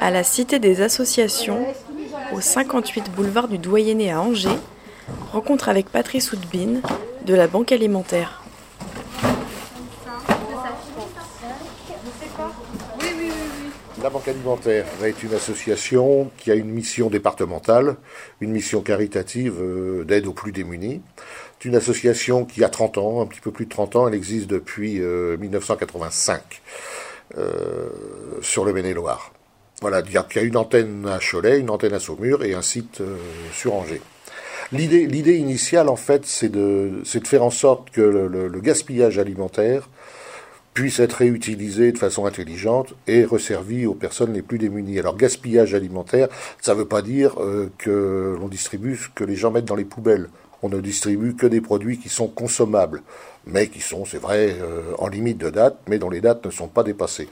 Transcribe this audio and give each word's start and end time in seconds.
À 0.00 0.10
la 0.10 0.22
Cité 0.24 0.58
des 0.58 0.82
Associations, 0.82 1.66
au 2.32 2.40
58 2.40 3.10
boulevard 3.10 3.48
du 3.48 3.58
Doyenné 3.58 4.12
à 4.12 4.20
Angers, 4.20 4.58
rencontre 5.32 5.68
avec 5.68 5.88
Patrice 5.88 6.32
Houdbine 6.32 6.82
de 7.24 7.34
la 7.34 7.46
Banque 7.46 7.72
Alimentaire. 7.72 8.42
La 14.02 14.10
Banque 14.10 14.28
Alimentaire 14.28 14.86
est 15.04 15.24
une 15.24 15.34
association 15.34 16.30
qui 16.36 16.52
a 16.52 16.54
une 16.54 16.70
mission 16.70 17.10
départementale, 17.10 17.96
une 18.40 18.52
mission 18.52 18.80
caritative 18.80 19.56
euh, 19.60 20.04
d'aide 20.04 20.28
aux 20.28 20.32
plus 20.32 20.52
démunis. 20.52 21.02
C'est 21.58 21.68
une 21.68 21.74
association 21.74 22.44
qui 22.44 22.62
a 22.62 22.68
30 22.68 22.98
ans, 22.98 23.20
un 23.22 23.26
petit 23.26 23.40
peu 23.40 23.50
plus 23.50 23.64
de 23.64 23.70
30 23.70 23.96
ans, 23.96 24.06
elle 24.06 24.14
existe 24.14 24.46
depuis 24.46 25.00
1985 25.00 26.40
euh, 27.36 27.40
euh, 27.40 27.88
sur 28.40 28.64
le 28.64 28.72
Maine-et-Loire. 28.72 29.32
Voilà, 29.80 30.00
il 30.06 30.12
y 30.12 30.16
a 30.16 30.42
une 30.42 30.56
antenne 30.56 31.04
à 31.08 31.18
Cholet, 31.18 31.58
une 31.58 31.70
antenne 31.70 31.94
à 31.94 31.98
Saumur 31.98 32.44
et 32.44 32.54
un 32.54 32.62
site 32.62 33.02
sur 33.52 33.74
Angers. 33.74 34.02
L'idée, 34.70 35.36
initiale, 35.36 35.88
en 35.88 35.96
fait, 35.96 36.24
c'est 36.24 36.50
de 36.50 37.02
faire 37.04 37.42
en 37.42 37.50
sorte 37.50 37.90
que 37.90 38.00
le 38.00 38.60
gaspillage 38.60 39.18
alimentaire 39.18 39.88
puisse 40.74 41.00
être 41.00 41.14
réutilisé 41.14 41.92
de 41.92 41.98
façon 41.98 42.26
intelligente 42.26 42.94
et 43.06 43.24
resservi 43.24 43.86
aux 43.86 43.94
personnes 43.94 44.32
les 44.32 44.42
plus 44.42 44.58
démunies. 44.58 44.98
Alors 44.98 45.16
gaspillage 45.16 45.74
alimentaire, 45.74 46.28
ça 46.60 46.74
ne 46.74 46.78
veut 46.78 46.88
pas 46.88 47.02
dire 47.02 47.40
euh, 47.40 47.70
que 47.78 48.36
l'on 48.40 48.48
distribue 48.48 48.96
ce 48.96 49.08
que 49.08 49.24
les 49.24 49.36
gens 49.36 49.50
mettent 49.50 49.64
dans 49.64 49.76
les 49.76 49.84
poubelles. 49.84 50.28
On 50.62 50.68
ne 50.68 50.80
distribue 50.80 51.34
que 51.34 51.46
des 51.46 51.60
produits 51.60 51.98
qui 51.98 52.08
sont 52.08 52.28
consommables, 52.28 53.02
mais 53.46 53.68
qui 53.68 53.80
sont, 53.80 54.04
c'est 54.04 54.18
vrai, 54.18 54.56
euh, 54.60 54.92
en 54.98 55.08
limite 55.08 55.38
de 55.38 55.50
date, 55.50 55.78
mais 55.88 55.98
dont 55.98 56.10
les 56.10 56.20
dates 56.20 56.44
ne 56.44 56.50
sont 56.50 56.68
pas 56.68 56.82
dépassées 56.82 57.28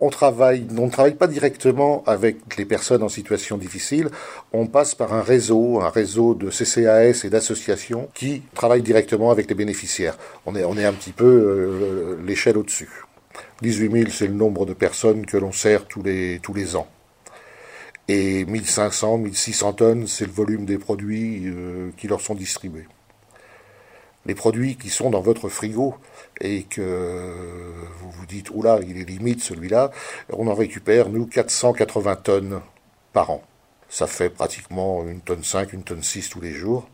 on 0.00 0.10
travaille, 0.10 0.66
on 0.76 0.86
ne 0.86 0.90
travaille 0.90 1.14
pas 1.14 1.26
directement 1.26 2.04
avec 2.06 2.56
les 2.56 2.64
personnes 2.64 3.02
en 3.02 3.08
situation 3.08 3.58
difficile. 3.58 4.10
On 4.52 4.66
passe 4.66 4.94
par 4.94 5.12
un 5.12 5.22
réseau, 5.22 5.80
un 5.80 5.90
réseau 5.90 6.34
de 6.34 6.50
CCAS 6.50 7.24
et 7.24 7.30
d'associations 7.30 8.08
qui 8.14 8.42
travaillent 8.54 8.82
directement 8.82 9.30
avec 9.30 9.48
les 9.48 9.54
bénéficiaires. 9.54 10.16
On 10.46 10.54
est, 10.54 10.64
on 10.64 10.76
est 10.76 10.84
un 10.84 10.92
petit 10.92 11.12
peu 11.12 11.24
euh, 11.24 12.16
l'échelle 12.24 12.58
au-dessus. 12.58 12.90
18 13.62 13.92
000, 13.92 14.10
c'est 14.10 14.28
le 14.28 14.34
nombre 14.34 14.66
de 14.66 14.72
personnes 14.72 15.26
que 15.26 15.36
l'on 15.36 15.52
sert 15.52 15.86
tous 15.86 16.02
les, 16.02 16.38
tous 16.42 16.54
les 16.54 16.76
ans. 16.76 16.86
Et 18.06 18.44
1500, 18.44 19.18
1600 19.18 19.72
tonnes, 19.74 20.06
c'est 20.06 20.24
le 20.24 20.32
volume 20.32 20.64
des 20.64 20.78
produits 20.78 21.42
euh, 21.46 21.90
qui 21.96 22.08
leur 22.08 22.20
sont 22.20 22.34
distribués 22.34 22.86
les 24.28 24.34
produits 24.34 24.76
qui 24.76 24.90
sont 24.90 25.08
dans 25.08 25.22
votre 25.22 25.48
frigo 25.48 25.94
et 26.40 26.64
que 26.64 27.32
vous 27.98 28.10
vous 28.10 28.26
dites, 28.26 28.50
oula, 28.50 28.78
il 28.86 29.00
est 29.00 29.08
limite 29.08 29.42
celui-là, 29.42 29.90
on 30.28 30.46
en 30.46 30.54
récupère, 30.54 31.08
nous, 31.08 31.26
480 31.26 32.16
tonnes 32.16 32.60
par 33.14 33.30
an. 33.30 33.42
Ça 33.88 34.06
fait 34.06 34.28
pratiquement 34.28 35.02
une 35.08 35.22
tonne 35.22 35.42
5, 35.42 35.72
une 35.72 35.82
tonne 35.82 36.02
6 36.02 36.28
tous 36.28 36.42
les 36.42 36.52
jours 36.52 36.88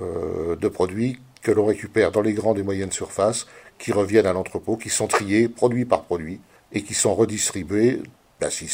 euh, 0.00 0.54
de 0.54 0.68
produits 0.68 1.18
que 1.42 1.50
l'on 1.50 1.66
récupère 1.66 2.12
dans 2.12 2.22
les 2.22 2.34
grandes 2.34 2.58
et 2.58 2.62
moyennes 2.62 2.92
surfaces, 2.92 3.46
qui 3.78 3.92
reviennent 3.92 4.26
à 4.26 4.32
l'entrepôt, 4.32 4.76
qui 4.76 4.90
sont 4.90 5.08
triés 5.08 5.48
produit 5.48 5.86
par 5.86 6.04
produit 6.04 6.40
et 6.72 6.82
qui 6.82 6.94
sont 6.94 7.14
redistribués 7.14 8.00
ben, 8.40 8.48
si, 8.48 8.68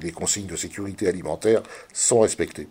les, 0.00 0.12
consignes 0.12 0.46
de 0.46 0.56
sécurité 0.56 1.06
alimentaire 1.06 1.62
sont 1.92 2.20
respectées. 2.20 2.68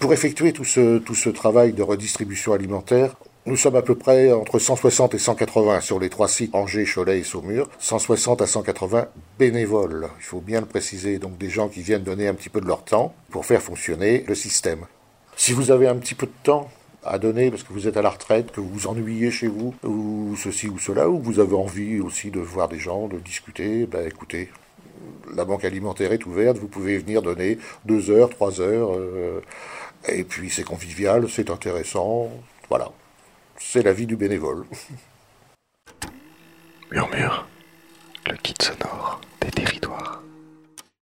Pour 0.00 0.12
effectuer 0.12 0.52
tout 0.52 0.64
ce, 0.64 0.98
tout 0.98 1.14
ce 1.14 1.30
travail 1.30 1.72
de 1.74 1.82
redistribution 1.82 2.54
alimentaire, 2.54 3.14
nous 3.46 3.56
sommes 3.58 3.76
à 3.76 3.82
peu 3.82 3.94
près 3.94 4.32
entre 4.32 4.58
160 4.58 5.14
et 5.14 5.18
180 5.18 5.82
sur 5.82 6.00
les 6.00 6.08
trois 6.08 6.28
sites 6.28 6.54
Angers, 6.54 6.86
Cholet 6.86 7.18
et 7.18 7.22
Saumur. 7.22 7.68
160 7.78 8.40
à 8.40 8.46
180 8.46 9.08
bénévoles. 9.38 10.08
Il 10.18 10.24
faut 10.24 10.40
bien 10.40 10.60
le 10.60 10.66
préciser. 10.66 11.18
Donc 11.18 11.36
des 11.36 11.50
gens 11.50 11.68
qui 11.68 11.82
viennent 11.82 12.02
donner 12.02 12.26
un 12.26 12.32
petit 12.32 12.48
peu 12.48 12.62
de 12.62 12.66
leur 12.66 12.84
temps 12.84 13.14
pour 13.30 13.44
faire 13.44 13.60
fonctionner 13.60 14.24
le 14.26 14.34
système. 14.34 14.86
Si 15.36 15.52
vous 15.52 15.70
avez 15.70 15.88
un 15.88 15.96
petit 15.96 16.14
peu 16.14 16.26
de 16.26 16.32
temps 16.42 16.70
à 17.04 17.18
donner 17.18 17.50
parce 17.50 17.62
que 17.64 17.74
vous 17.74 17.86
êtes 17.86 17.98
à 17.98 18.02
la 18.02 18.08
retraite, 18.08 18.50
que 18.50 18.62
vous 18.62 18.70
vous 18.70 18.86
ennuyez 18.86 19.30
chez 19.30 19.48
vous, 19.48 19.74
ou 19.84 20.34
ceci 20.38 20.68
ou 20.68 20.78
cela, 20.78 21.10
ou 21.10 21.20
vous 21.20 21.38
avez 21.38 21.54
envie 21.54 22.00
aussi 22.00 22.30
de 22.30 22.40
voir 22.40 22.68
des 22.68 22.78
gens, 22.78 23.08
de 23.08 23.18
discuter, 23.18 23.84
ben 23.84 24.06
écoutez, 24.06 24.48
la 25.34 25.44
banque 25.44 25.66
alimentaire 25.66 26.12
est 26.12 26.24
ouverte, 26.24 26.56
vous 26.56 26.68
pouvez 26.68 26.96
venir 26.96 27.20
donner 27.20 27.58
deux 27.84 28.10
heures, 28.10 28.30
trois 28.30 28.62
heures, 28.62 28.96
euh, 28.96 29.42
et 30.08 30.24
puis 30.24 30.48
c'est 30.48 30.64
convivial, 30.64 31.28
c'est 31.28 31.50
intéressant, 31.50 32.30
voilà 32.70 32.90
c'est 33.58 33.82
la 33.82 33.92
vie 33.92 34.06
du 34.06 34.16
bénévole. 34.16 34.64
Murmure, 36.90 37.33